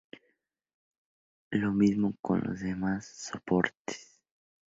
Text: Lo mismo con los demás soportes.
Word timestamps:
Lo 1.51 1.71
mismo 1.71 2.15
con 2.23 2.39
los 2.43 2.61
demás 2.61 3.05
soportes. 3.05 4.19